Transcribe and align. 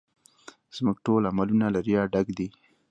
زموږ 0.75 0.97
ټول 1.05 1.21
عملونه 1.31 1.67
له 1.75 1.79
ریا 1.87 2.01
ډک 2.13 2.27
دي 2.37 2.47